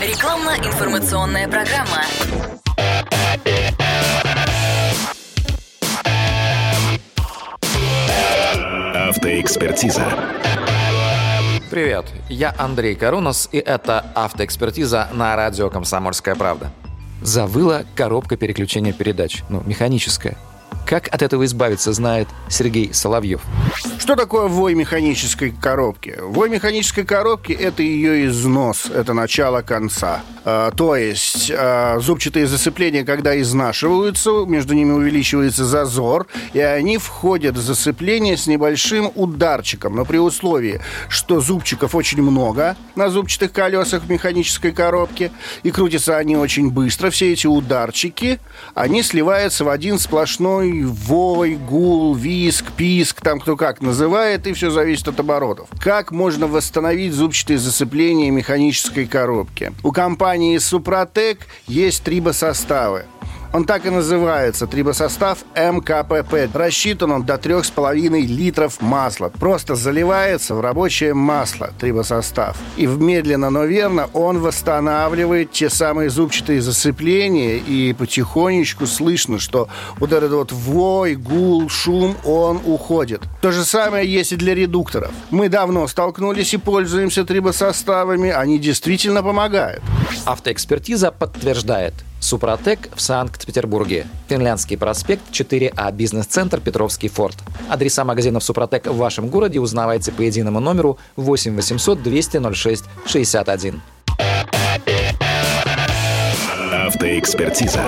[0.00, 2.06] Рекламно-информационная программа.
[8.94, 10.06] Автоэкспертиза.
[11.70, 16.72] Привет, я Андрей Карунос, и это «Автоэкспертиза» на радио «Комсомольская правда».
[17.20, 20.38] Завыла коробка переключения передач, ну, механическая–
[20.90, 23.42] как от этого избавиться, знает Сергей Соловьев.
[23.98, 26.18] Что такое вой механической коробки?
[26.20, 30.22] Вой механической коробки– это ее износ, это начало конца.
[30.52, 37.56] А, то есть а, зубчатые зацепления, когда изнашиваются, между ними увеличивается зазор, и они входят
[37.56, 39.94] в зацепление с небольшим ударчиком.
[39.94, 45.30] Но при условии, что зубчиков очень много на зубчатых колесах механической коробки,
[45.62, 48.40] и крутятся они очень быстро, все эти ударчики,
[48.74, 54.70] они сливаются в один сплошной вой, гул, виск, писк, там кто как называет, и все
[54.70, 55.68] зависит от оборотов.
[55.80, 59.72] Как можно восстановить зубчатые зацепления механической коробки?
[59.84, 63.06] У компании Супротек есть трибосоставы.
[63.52, 64.66] Он так и называется.
[64.66, 66.54] Трибосостав МКПП.
[66.54, 69.28] Рассчитан он до 3,5 литров масла.
[69.28, 72.56] Просто заливается в рабочее масло трибосостав.
[72.76, 77.56] И медленно, но верно он восстанавливает те самые зубчатые зацепления.
[77.56, 83.22] И потихонечку слышно, что вот этот вот вой, гул, шум, он уходит.
[83.40, 85.10] То же самое есть и для редукторов.
[85.30, 88.30] Мы давно столкнулись и пользуемся трибосоставами.
[88.30, 89.82] Они действительно помогают.
[90.24, 94.06] Автоэкспертиза подтверждает– Супротек в Санкт-Петербурге.
[94.28, 97.36] Финляндский проспект 4А, бизнес-центр Петровский форт.
[97.68, 103.80] Адреса магазинов Супротек в вашем городе узнавайте по единому номеру 8 800 200 06 61.
[106.86, 107.82] Автоэкспертиза.